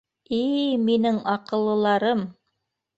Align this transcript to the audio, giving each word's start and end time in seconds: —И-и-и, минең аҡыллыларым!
—И-и-и, 0.37 0.79
минең 0.87 1.21
аҡыллыларым! 1.37 2.29